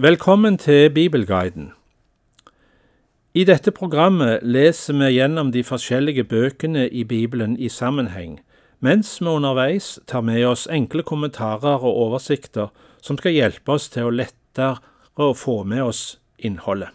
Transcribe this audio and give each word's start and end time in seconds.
Velkommen 0.00 0.58
til 0.58 0.90
Bibelguiden. 0.90 1.72
I 3.34 3.42
dette 3.44 3.72
programmet 3.74 4.44
leser 4.46 4.94
vi 4.94 5.08
gjennom 5.16 5.50
de 5.50 5.64
forskjellige 5.66 6.24
bøkene 6.24 6.84
i 6.88 7.02
Bibelen 7.04 7.56
i 7.58 7.68
sammenheng, 7.68 8.36
mens 8.78 9.16
vi 9.20 9.26
underveis 9.26 9.98
tar 10.06 10.20
med 10.20 10.44
oss 10.46 10.68
enkle 10.70 11.02
kommentarer 11.02 11.82
og 11.82 11.98
oversikter 12.04 12.70
som 13.02 13.18
skal 13.18 13.34
hjelpe 13.34 13.74
oss 13.74 13.90
til 13.90 14.06
å 14.06 14.14
lettere 14.14 14.78
å 15.18 15.32
få 15.34 15.64
med 15.66 15.82
oss 15.82 16.20
innholdet. 16.38 16.94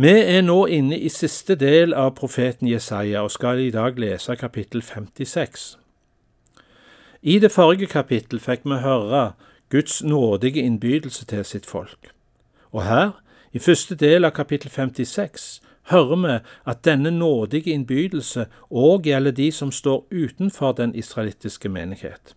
Vi 0.00 0.16
er 0.16 0.42
nå 0.48 0.62
inne 0.64 0.96
i 0.96 1.12
siste 1.12 1.60
del 1.60 1.92
av 1.92 2.14
profeten 2.16 2.72
Jesaja 2.72 3.28
og 3.28 3.36
skal 3.36 3.60
i 3.60 3.70
dag 3.70 4.00
lese 4.00 4.32
kapittel 4.40 4.80
56. 4.80 5.74
I 7.20 7.38
det 7.38 7.52
forrige 7.52 7.92
kapittel 7.92 8.40
fikk 8.40 8.64
vi 8.64 8.80
høre 8.80 9.34
Guds 9.74 10.02
nådige 10.04 10.62
innbydelse 10.62 11.24
til 11.26 11.44
sitt 11.44 11.66
folk. 11.66 12.12
Og 12.70 12.84
her, 12.86 13.10
i 13.52 13.58
første 13.58 13.96
del 13.98 14.22
av 14.24 14.30
kapittel 14.36 14.70
56, 14.70 15.46
hører 15.90 16.20
vi 16.22 16.34
at 16.70 16.84
denne 16.86 17.10
nådige 17.10 17.72
innbydelse 17.74 18.46
òg 18.70 19.08
gjelder 19.10 19.34
de 19.34 19.48
som 19.52 19.72
står 19.74 20.04
utenfor 20.14 20.76
den 20.78 20.94
israelittiske 20.94 21.68
menighet. 21.68 22.36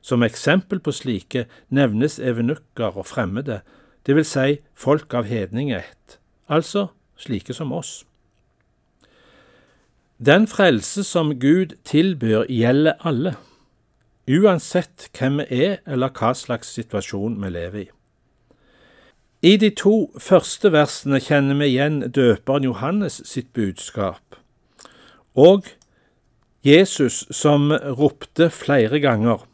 Som 0.00 0.22
eksempel 0.22 0.78
på 0.78 0.92
slike 0.94 1.46
nevnes 1.74 2.20
evenukker 2.22 3.00
og 3.02 3.06
fremmede, 3.06 3.60
det 4.06 4.14
vil 4.14 4.28
si 4.28 4.60
folk 4.74 5.14
av 5.14 5.26
hedningeett, 5.26 6.20
altså 6.46 6.86
slike 7.18 7.54
som 7.56 7.72
oss. 7.72 8.04
Den 10.22 10.46
frelse 10.46 11.02
som 11.02 11.34
Gud 11.40 11.74
tilbyr, 11.84 12.46
gjelder 12.46 13.02
alle 13.02 13.34
uansett 14.28 15.08
hvem 15.18 15.40
vi 15.42 15.60
er 15.66 15.76
eller 15.86 16.12
hva 16.14 16.32
slags 16.34 16.72
situasjon 16.76 17.36
vi 17.42 17.50
lever 17.52 17.80
i. 17.84 17.88
I 19.44 19.56
de 19.60 19.68
to 19.76 20.08
første 20.16 20.70
versene 20.72 21.20
kjenner 21.20 21.58
vi 21.60 21.74
igjen 21.74 22.00
døperen 22.16 22.64
Johannes 22.64 23.20
sitt 23.28 23.52
budskap, 23.52 24.38
og 25.34 25.68
Jesus 26.64 27.26
som 27.30 27.68
ropte 27.72 28.48
flere 28.50 29.00
ganger, 29.04 29.44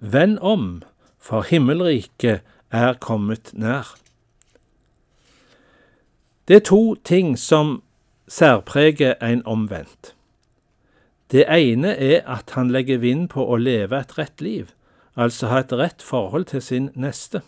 Venn 0.00 0.38
om, 0.38 0.82
for 1.20 1.44
himmelriket 1.44 2.40
er 2.72 2.94
kommet 3.04 3.50
nær. 3.52 3.92
Det 6.48 6.56
er 6.56 6.64
to 6.64 6.94
ting 7.04 7.38
som 7.38 7.82
særpreger 8.28 9.14
en 9.22 9.46
omvendt. 9.46 10.14
Det 11.30 11.44
ene 11.46 11.94
er 11.94 12.24
at 12.26 12.50
han 12.56 12.72
legger 12.74 12.98
vind 12.98 13.28
på 13.30 13.44
å 13.46 13.56
leve 13.56 14.00
et 14.00 14.16
rett 14.18 14.40
liv, 14.42 14.72
altså 15.14 15.50
ha 15.50 15.60
et 15.62 15.72
rett 15.72 16.02
forhold 16.02 16.48
til 16.50 16.62
sin 16.62 16.88
neste. 16.98 17.42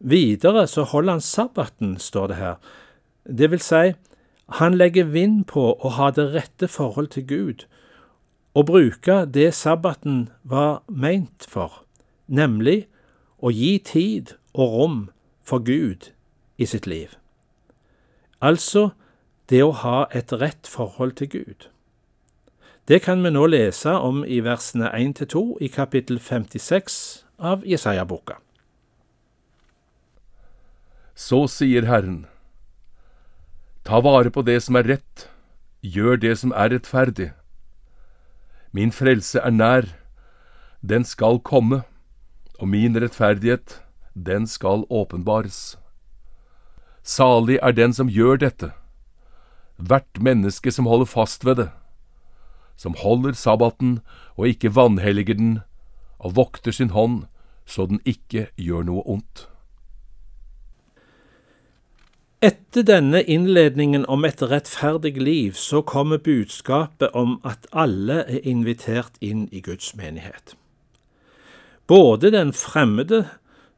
Videre 0.00 0.64
så 0.66 0.86
holder 0.88 1.18
han 1.18 1.20
sabbaten, 1.20 1.98
står 1.98 2.30
det 2.32 2.36
her. 2.36 2.56
Det 3.28 3.50
vil 3.52 3.60
si, 3.60 3.92
han 4.60 4.78
legger 4.80 5.10
vind 5.12 5.44
på 5.52 5.74
å 5.76 5.92
ha 5.98 6.08
det 6.10 6.30
rette 6.32 6.68
forhold 6.68 7.12
til 7.12 7.26
Gud, 7.28 7.66
og 8.54 8.66
bruke 8.66 9.24
det 9.28 9.52
sabbaten 9.54 10.30
var 10.42 10.80
meint 10.88 11.44
for, 11.46 11.84
nemlig 12.26 12.86
å 13.38 13.52
gi 13.52 13.76
tid 13.84 14.34
og 14.56 14.72
rom 14.78 14.98
for 15.44 15.60
Gud 15.60 16.10
i 16.56 16.66
sitt 16.66 16.88
liv. 16.88 17.12
Altså 18.40 18.90
det 19.52 19.60
å 19.62 19.76
ha 19.84 20.08
et 20.16 20.32
rett 20.32 20.66
forhold 20.66 21.18
til 21.20 21.28
Gud. 21.28 21.68
Det 22.90 22.98
kan 23.04 23.20
vi 23.22 23.30
nå 23.30 23.44
lese 23.46 23.92
om 24.02 24.24
i 24.26 24.40
versene 24.42 24.88
1–2 24.90 25.40
i 25.62 25.68
kapittel 25.70 26.16
56 26.18 26.96
av 27.38 27.62
Jesaja-boka. 27.62 28.40
Så 31.14 31.44
sier 31.46 31.86
Herren, 31.86 32.24
ta 33.86 34.02
vare 34.02 34.34
på 34.34 34.42
det 34.42 34.58
som 34.66 34.80
er 34.80 34.90
rett, 34.90 35.28
gjør 35.86 36.18
det 36.18 36.34
som 36.42 36.50
er 36.50 36.74
rettferdig. 36.74 37.30
Min 38.74 38.90
frelse 38.90 39.38
er 39.38 39.54
nær, 39.54 39.86
den 40.82 41.06
skal 41.06 41.38
komme, 41.38 41.84
og 42.58 42.74
min 42.74 42.98
rettferdighet, 42.98 43.84
den 44.18 44.50
skal 44.50 44.82
åpenbares. 44.90 45.78
Salig 47.06 47.62
er 47.62 47.70
den 47.70 47.94
som 47.94 48.10
gjør 48.10 48.42
dette, 48.48 48.74
hvert 49.78 50.18
menneske 50.18 50.74
som 50.74 50.90
holder 50.90 51.06
fast 51.06 51.46
ved 51.46 51.62
det 51.62 51.74
som 52.80 52.96
holder 52.96 53.36
sabbaten 53.36 53.98
og 54.38 54.48
ikke 54.48 54.72
vanhelliger 54.72 55.36
den, 55.36 55.58
og 56.20 56.36
vokter 56.36 56.72
sin 56.72 56.94
hånd 56.96 57.26
så 57.70 57.86
den 57.86 58.02
ikke 58.08 58.48
gjør 58.58 58.84
noe 58.88 59.04
ondt. 59.06 59.46
Etter 62.40 62.86
denne 62.88 63.20
innledningen 63.20 64.06
om 64.08 64.24
et 64.24 64.40
rettferdig 64.40 65.18
liv, 65.20 65.58
så 65.60 65.82
kommer 65.84 66.22
budskapet 66.24 67.12
om 67.12 67.36
at 67.44 67.68
alle 67.76 68.22
er 68.24 68.46
invitert 68.48 69.20
inn 69.20 69.44
i 69.52 69.60
Guds 69.60 69.92
menighet. 69.94 70.56
Både 71.86 72.30
den 72.32 72.54
fremmede, 72.56 73.26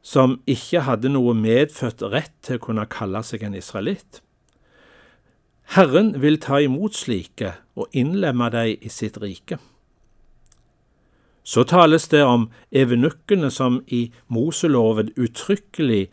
som 0.03 0.37
ikke 0.47 0.83
hadde 0.87 1.11
noe 1.11 1.35
medfødt 1.35 2.01
rett 2.11 2.33
til 2.43 2.59
å 2.59 2.63
kunne 2.63 2.87
kalle 2.91 3.21
seg 3.23 3.43
en 3.43 3.55
israelitt, 3.59 4.21
Herren 5.73 6.21
vil 6.21 6.35
ta 6.37 6.59
imot 6.61 6.93
slike 6.93 7.55
og 7.73 7.87
innlemme 7.97 8.45
dem 8.53 8.81
i 8.85 8.89
sitt 8.93 9.15
rike. 9.17 9.57
Så 11.43 11.63
tales 11.65 12.05
det 12.11 12.21
om 12.23 12.51
evenukkene 12.71 13.49
som 13.51 13.79
i 13.87 14.11
Moseloven 14.27 15.09
uttrykkelig 15.17 16.11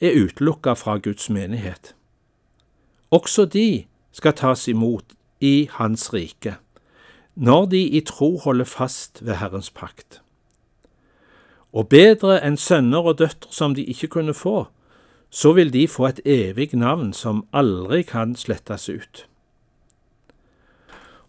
er 0.00 0.16
utelukka 0.16 0.72
fra 0.80 0.96
Guds 0.96 1.28
menighet. 1.30 1.92
Også 3.10 3.44
de 3.44 3.84
skal 4.16 4.32
tas 4.32 4.64
imot 4.68 5.12
i 5.40 5.68
Hans 5.72 6.08
rike, 6.14 6.56
når 7.34 7.66
de 7.66 7.82
i 7.82 8.00
tro 8.00 8.38
holder 8.38 8.64
fast 8.64 9.20
ved 9.26 9.34
Herrens 9.34 9.70
pakt. 9.70 10.22
Og 11.76 11.88
bedre 11.92 12.40
enn 12.40 12.56
sønner 12.56 13.04
og 13.04 13.18
døtre 13.20 13.52
som 13.52 13.76
de 13.76 13.84
ikke 13.84 14.08
kunne 14.16 14.34
få, 14.34 14.70
så 15.30 15.52
vil 15.52 15.72
de 15.72 15.88
få 15.88 16.06
et 16.06 16.20
evig 16.24 16.74
navn 16.74 17.12
som 17.12 17.46
aldri 17.52 18.02
kan 18.02 18.36
slettes 18.36 18.88
ut. 18.88 19.26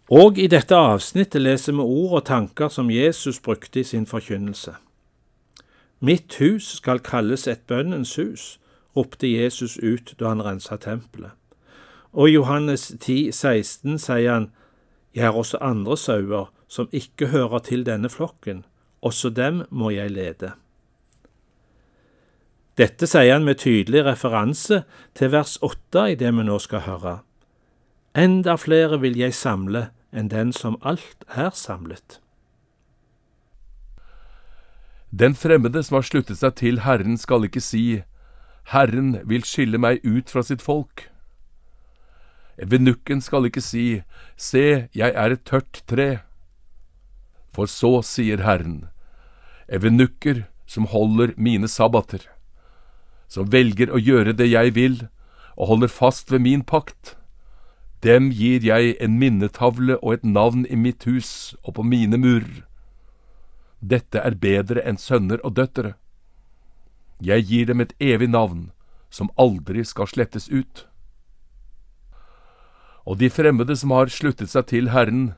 Og 0.08 0.38
i 0.38 0.46
dette 0.48 0.76
avsnittet 0.76 1.42
leser 1.42 1.76
vi 1.76 1.84
ord 1.84 2.14
og 2.20 2.24
tanker 2.24 2.68
som 2.72 2.90
Jesus 2.90 3.40
brukte 3.40 3.80
i 3.80 3.84
sin 3.84 4.06
forkynnelse. 4.06 4.74
Mitt 6.00 6.38
hus 6.40 6.76
skal 6.78 7.02
kalles 7.04 7.46
et 7.48 7.66
bønnens 7.66 8.14
hus, 8.16 8.60
ropte 8.96 9.28
Jesus 9.28 9.76
ut 9.76 10.14
da 10.18 10.30
han 10.30 10.42
rensa 10.42 10.76
tempelet. 10.76 11.34
Og 12.12 12.30
i 12.30 12.38
Johannes 12.38 12.92
10, 13.00 13.32
16 13.32 13.98
sier 13.98 14.32
han, 14.32 14.50
Jeg 15.14 15.24
har 15.24 15.36
også 15.36 15.58
andre 15.60 15.96
sauer 15.96 16.48
som 16.68 16.88
ikke 16.92 17.26
hører 17.26 17.58
til 17.58 17.86
denne 17.86 18.08
flokken, 18.08 18.64
også 19.02 19.30
dem 19.30 19.62
må 19.70 19.90
jeg 19.90 20.10
lede. 20.10 20.52
Dette 22.78 23.08
sier 23.10 23.32
han 23.32 23.46
med 23.46 23.58
tydelig 23.58 24.04
referanse 24.06 24.84
til 25.18 25.32
vers 25.32 25.56
åtte 25.66 26.04
i 26.12 26.18
det 26.18 26.30
vi 26.30 26.44
nå 26.46 26.60
skal 26.62 26.84
høre. 26.86 27.14
Enda 28.14 28.54
flere 28.54 29.00
vil 29.02 29.18
jeg 29.18 29.34
samle 29.34 29.88
enn 30.14 30.30
den 30.30 30.52
som 30.54 30.78
alt 30.86 31.26
er 31.26 31.50
samlet. 31.58 32.20
Den 35.10 35.34
fremmede 35.34 35.82
som 35.82 35.98
har 35.98 36.06
sluttet 36.06 36.38
seg 36.38 36.54
til 36.60 36.80
Herren, 36.84 37.18
skal 37.18 37.48
ikke 37.48 37.64
si, 37.64 38.02
Herren 38.70 39.16
vil 39.26 39.42
skille 39.48 39.80
meg 39.80 40.04
ut 40.04 40.30
fra 40.30 40.44
sitt 40.46 40.62
folk. 40.62 41.08
Evenukken 42.62 43.22
skal 43.24 43.48
ikke 43.48 43.64
si, 43.64 44.02
Se, 44.36 44.86
jeg 44.94 45.14
er 45.14 45.34
et 45.34 45.44
tørt 45.48 45.82
tre. 45.90 46.20
For 47.50 47.66
så 47.66 48.02
sier 48.06 48.44
Herren, 48.44 48.84
evenukker 49.66 50.44
som 50.68 50.86
holder 50.92 51.32
mine 51.40 51.66
sabbater 51.66 52.28
som 53.28 53.50
velger 53.52 53.92
å 53.92 54.00
gjøre 54.00 54.34
det 54.36 54.48
jeg 54.48 54.74
vil, 54.74 54.98
og 55.58 55.72
holder 55.72 55.92
fast 55.92 56.32
ved 56.32 56.42
min 56.46 56.64
pakt. 56.64 57.14
Dem 58.02 58.30
gir 58.30 58.64
jeg 58.64 58.94
en 59.02 59.18
minnetavle 59.18 59.98
og 59.98 60.18
et 60.18 60.24
navn 60.24 60.64
i 60.70 60.76
mitt 60.78 61.04
hus 61.04 61.54
og 61.64 61.74
på 61.78 61.84
mine 61.84 62.18
murer. 62.18 62.64
Dette 63.80 64.22
er 64.22 64.38
bedre 64.38 64.82
enn 64.86 64.98
sønner 64.98 65.42
og 65.44 65.54
døtre. 65.58 65.94
Jeg 67.22 67.46
gir 67.50 67.66
dem 67.66 67.82
et 67.82 67.94
evig 67.98 68.30
navn 68.30 68.70
som 69.10 69.30
aldri 69.36 69.84
skal 69.86 70.06
slettes 70.10 70.48
ut. 70.48 70.86
Og 73.08 73.18
de 73.18 73.30
fremmede 73.32 73.74
som 73.78 73.94
har 73.94 74.10
sluttet 74.12 74.52
seg 74.52 74.68
til 74.70 74.90
Herren, 74.92 75.32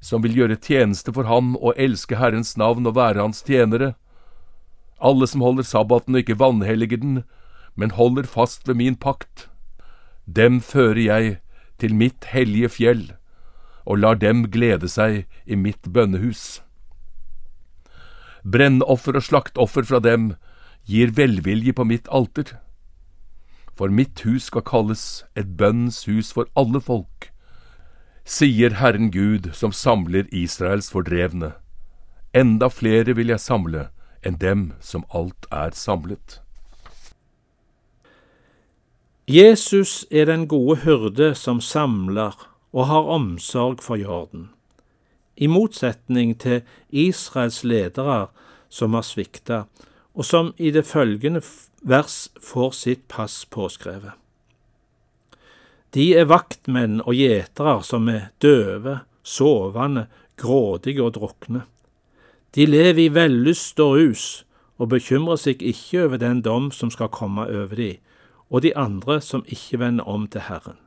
som 0.00 0.22
vil 0.22 0.36
gjøre 0.38 0.60
tjeneste 0.60 1.12
for 1.12 1.28
ham 1.28 1.56
og 1.56 1.76
elske 1.80 2.16
Herrens 2.20 2.54
navn 2.56 2.86
og 2.86 2.96
være 2.96 3.24
hans 3.24 3.42
tjenere, 3.42 3.94
alle 4.98 5.26
som 5.28 5.44
holder 5.44 5.66
sabbaten 5.66 6.16
og 6.16 6.24
ikke 6.24 6.38
vanhelliger 6.40 7.00
den, 7.02 7.22
men 7.76 7.92
holder 7.96 8.24
fast 8.24 8.68
ved 8.68 8.78
min 8.80 8.96
pakt. 8.96 9.48
Dem 10.26 10.60
fører 10.60 11.00
jeg 11.00 11.38
til 11.78 11.94
mitt 11.94 12.24
hellige 12.32 12.68
fjell, 12.68 13.04
og 13.84 14.00
lar 14.02 14.16
dem 14.18 14.46
glede 14.50 14.88
seg 14.88 15.26
i 15.46 15.54
mitt 15.54 15.92
bønnehus. 15.92 16.62
Brennoffer 18.42 19.18
og 19.18 19.26
slaktoffer 19.26 19.84
fra 19.86 20.00
dem 20.00 20.34
gir 20.86 21.12
velvilje 21.14 21.74
på 21.74 21.84
mitt 21.84 22.08
alter. 22.08 22.56
For 23.76 23.92
mitt 23.92 24.22
hus 24.24 24.48
skal 24.48 24.64
kalles 24.64 25.24
et 25.36 25.56
bønns 25.58 26.06
hus 26.08 26.32
for 26.32 26.48
alle 26.56 26.80
folk, 26.80 27.30
sier 28.24 28.78
Herren 28.80 29.10
Gud 29.14 29.52
som 29.54 29.74
samler 29.74 30.30
Israels 30.34 30.88
fordrevne. 30.90 31.52
Enda 32.34 32.70
flere 32.72 33.14
vil 33.18 33.30
jeg 33.34 33.42
samle 33.42 33.88
enn 34.22 34.38
dem 34.40 34.72
som 34.80 35.04
alt 35.10 35.48
er 35.50 35.74
samlet. 35.76 36.40
Jesus 39.26 40.04
er 40.10 40.28
den 40.30 40.46
gode 40.46 40.84
hyrde 40.84 41.34
som 41.34 41.60
samler 41.60 42.36
og 42.72 42.86
har 42.86 43.08
omsorg 43.10 43.82
for 43.82 43.98
jorden, 43.98 44.50
i 45.36 45.48
motsetning 45.50 46.36
til 46.38 46.62
Israels 46.90 47.64
ledere 47.64 48.28
som 48.68 48.94
har 48.94 49.02
svikta, 49.02 49.64
og 50.14 50.24
som 50.24 50.52
i 50.56 50.70
det 50.70 50.86
følgende 50.86 51.42
vers 51.82 52.28
får 52.40 52.70
sitt 52.78 53.02
pass 53.08 53.44
påskrevet. 53.50 54.14
De 55.94 56.10
er 56.14 56.28
vaktmenn 56.28 57.00
og 57.02 57.14
gjetere 57.16 57.80
som 57.86 58.08
er 58.12 58.30
døve, 58.42 58.98
sovende, 59.26 60.06
grådige 60.36 61.02
og 61.02 61.14
drukne. 61.16 61.62
De 62.56 62.64
lever 62.66 63.02
i 63.02 63.12
vellyst 63.12 63.80
og 63.84 63.98
rus 63.98 64.24
og 64.80 64.88
bekymrer 64.94 65.36
seg 65.36 65.60
ikke 65.60 66.06
over 66.06 66.20
den 66.20 66.40
dom 66.40 66.70
som 66.72 66.88
skal 66.92 67.12
komme 67.12 67.44
over 67.44 67.76
de, 67.76 67.90
og 68.48 68.62
de 68.64 68.72
andre 68.76 69.20
som 69.20 69.44
ikke 69.44 69.80
vender 69.82 70.08
om 70.08 70.24
til 70.28 70.46
Herren. 70.48 70.78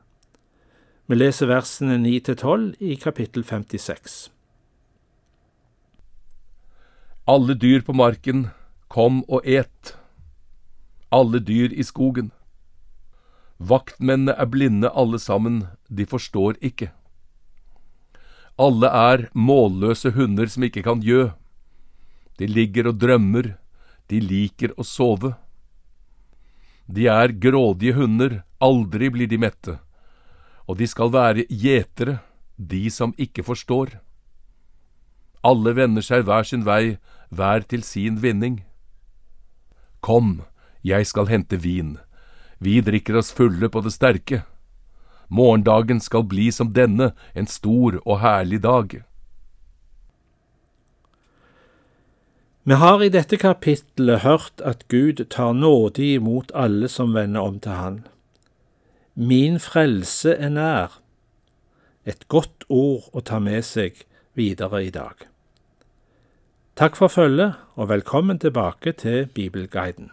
Vi 1.06 1.14
leser 1.14 1.46
versene 1.50 1.98
9-12 2.02 2.74
i 2.82 2.94
kapittel 2.98 3.46
56. 3.46 4.30
Alle 7.30 7.54
dyr 7.54 7.82
på 7.86 7.94
marken, 7.94 8.48
kom 8.88 9.22
og 9.28 9.46
et. 9.46 9.96
Alle 11.12 11.38
dyr 11.38 11.70
i 11.70 11.86
skogen. 11.86 12.32
Vaktmennene 13.58 14.34
er 14.34 14.50
blinde 14.50 14.90
alle 14.90 15.18
sammen, 15.18 15.66
de 15.86 16.06
forstår 16.06 16.58
ikke. 16.62 16.90
Alle 18.58 18.86
er 18.86 19.28
målløse 19.34 20.10
hunder 20.10 20.50
som 20.50 20.66
ikke 20.66 20.82
kan 20.82 21.02
gjø. 21.06 21.30
De 22.40 22.48
ligger 22.48 22.88
og 22.88 22.96
drømmer, 22.96 23.54
de 24.08 24.18
liker 24.24 24.72
å 24.80 24.84
sove. 24.86 25.34
De 26.88 27.04
er 27.12 27.36
grådige 27.36 27.98
hunder, 27.98 28.40
aldri 28.64 29.10
blir 29.12 29.28
de 29.28 29.36
mette, 29.38 29.76
og 30.64 30.80
de 30.80 30.88
skal 30.88 31.12
være 31.12 31.44
gjetere, 31.52 32.22
de 32.56 32.88
som 32.90 33.12
ikke 33.20 33.44
forstår. 33.44 33.98
Alle 35.44 35.76
vender 35.76 36.04
seg 36.04 36.24
hver 36.24 36.48
sin 36.48 36.64
vei, 36.64 36.96
hver 37.28 37.64
til 37.68 37.84
sin 37.84 38.16
vinning. 38.24 38.62
Kom, 40.00 40.40
jeg 40.80 41.06
skal 41.12 41.28
hente 41.28 41.60
vin, 41.60 41.98
vi 42.56 42.80
drikker 42.80 43.20
oss 43.20 43.32
fulle 43.36 43.68
på 43.68 43.84
det 43.84 43.92
sterke. 43.92 44.42
Morgendagen 45.28 46.00
skal 46.00 46.24
bli 46.24 46.48
som 46.52 46.72
denne, 46.72 47.12
en 47.36 47.46
stor 47.46 48.00
og 48.02 48.20
herlig 48.24 48.64
dag. 48.64 48.96
Vi 52.70 52.76
har 52.78 53.02
i 53.02 53.08
dette 53.10 53.34
kapittelet 53.34 54.20
hørt 54.22 54.60
at 54.62 54.84
Gud 54.86 55.24
tar 55.34 55.56
nådig 55.58 56.12
imot 56.20 56.52
alle 56.54 56.86
som 56.86 57.16
vender 57.16 57.42
om 57.42 57.56
til 57.58 57.72
Han. 57.74 57.96
Min 59.18 59.56
frelse 59.58 60.36
er 60.38 60.52
nær. 60.54 61.00
Et 62.06 62.22
godt 62.28 62.62
ord 62.68 63.08
å 63.10 63.24
ta 63.26 63.40
med 63.42 63.66
seg 63.66 63.98
videre 64.38 64.84
i 64.86 64.92
dag. 64.94 65.26
Takk 66.78 66.94
for 66.94 67.10
følget, 67.10 67.58
og 67.74 67.90
velkommen 67.90 68.38
tilbake 68.38 68.94
til 69.02 69.26
Bibelguiden. 69.34 70.12